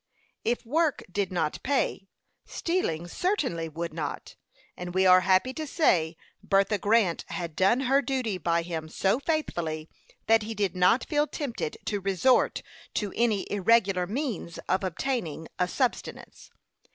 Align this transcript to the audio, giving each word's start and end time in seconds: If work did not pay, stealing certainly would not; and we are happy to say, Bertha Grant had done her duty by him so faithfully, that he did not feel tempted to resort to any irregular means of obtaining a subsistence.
If 0.43 0.65
work 0.65 1.03
did 1.11 1.31
not 1.31 1.61
pay, 1.61 2.07
stealing 2.47 3.07
certainly 3.07 3.69
would 3.69 3.93
not; 3.93 4.35
and 4.75 4.95
we 4.95 5.05
are 5.05 5.21
happy 5.21 5.53
to 5.53 5.67
say, 5.67 6.17
Bertha 6.41 6.79
Grant 6.79 7.23
had 7.27 7.55
done 7.55 7.81
her 7.81 8.01
duty 8.01 8.39
by 8.39 8.63
him 8.63 8.89
so 8.89 9.19
faithfully, 9.19 9.91
that 10.25 10.41
he 10.41 10.55
did 10.55 10.75
not 10.75 11.05
feel 11.05 11.27
tempted 11.27 11.77
to 11.85 11.99
resort 12.01 12.63
to 12.95 13.13
any 13.15 13.45
irregular 13.51 14.07
means 14.07 14.57
of 14.67 14.83
obtaining 14.83 15.47
a 15.59 15.67
subsistence. 15.67 16.49